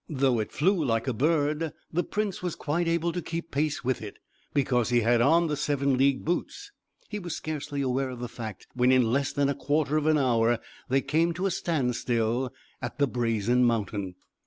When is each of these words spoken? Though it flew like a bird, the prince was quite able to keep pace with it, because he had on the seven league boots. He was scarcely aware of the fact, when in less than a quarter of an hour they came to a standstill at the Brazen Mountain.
Though 0.09 0.39
it 0.39 0.51
flew 0.51 0.83
like 0.83 1.07
a 1.07 1.13
bird, 1.13 1.73
the 1.93 2.03
prince 2.03 2.41
was 2.41 2.55
quite 2.55 2.87
able 2.87 3.11
to 3.11 3.21
keep 3.21 3.51
pace 3.51 3.83
with 3.83 4.01
it, 4.01 4.17
because 4.51 4.89
he 4.89 5.01
had 5.01 5.21
on 5.21 5.45
the 5.45 5.55
seven 5.55 5.95
league 5.95 6.25
boots. 6.25 6.71
He 7.07 7.19
was 7.19 7.35
scarcely 7.35 7.81
aware 7.83 8.09
of 8.09 8.19
the 8.19 8.27
fact, 8.27 8.65
when 8.73 8.91
in 8.91 9.11
less 9.11 9.31
than 9.31 9.47
a 9.47 9.53
quarter 9.53 9.97
of 9.97 10.07
an 10.07 10.17
hour 10.17 10.57
they 10.89 11.01
came 11.01 11.35
to 11.35 11.45
a 11.45 11.51
standstill 11.51 12.51
at 12.81 12.97
the 12.97 13.05
Brazen 13.05 13.63
Mountain. 13.63 14.15